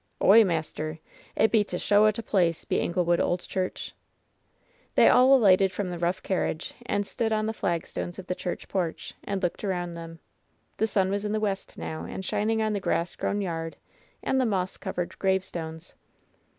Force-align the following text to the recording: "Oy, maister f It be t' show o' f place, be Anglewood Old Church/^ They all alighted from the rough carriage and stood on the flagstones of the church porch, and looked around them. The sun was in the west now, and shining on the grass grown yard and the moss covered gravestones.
"Oy, 0.19 0.43
maister 0.43 0.93
f 0.93 0.99
It 1.43 1.51
be 1.51 1.63
t' 1.63 1.77
show 1.77 2.05
o' 2.05 2.07
f 2.07 2.15
place, 2.25 2.65
be 2.65 2.79
Anglewood 2.79 3.19
Old 3.19 3.41
Church/^ 3.41 3.91
They 4.95 5.07
all 5.07 5.35
alighted 5.35 5.71
from 5.71 5.91
the 5.91 5.99
rough 5.99 6.23
carriage 6.23 6.73
and 6.87 7.05
stood 7.05 7.31
on 7.31 7.45
the 7.45 7.53
flagstones 7.53 8.17
of 8.17 8.25
the 8.25 8.33
church 8.33 8.67
porch, 8.67 9.13
and 9.23 9.43
looked 9.43 9.63
around 9.63 9.91
them. 9.91 10.17
The 10.77 10.87
sun 10.87 11.11
was 11.11 11.23
in 11.23 11.33
the 11.33 11.39
west 11.39 11.77
now, 11.77 12.05
and 12.05 12.25
shining 12.25 12.63
on 12.63 12.73
the 12.73 12.79
grass 12.79 13.15
grown 13.15 13.41
yard 13.41 13.75
and 14.23 14.41
the 14.41 14.45
moss 14.47 14.75
covered 14.75 15.19
gravestones. 15.19 15.93